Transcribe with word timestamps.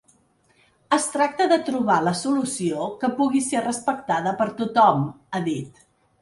Es 0.95 1.03
tracta 1.15 1.45
de 1.51 1.59
trobar 1.67 1.97
la 2.05 2.13
solució 2.21 2.87
que 3.03 3.11
pugui 3.19 3.43
ser 3.49 3.61
respectada 3.67 4.35
per 4.41 4.49
tothom, 4.63 5.05
ha 5.41 5.45
dit. 5.51 5.87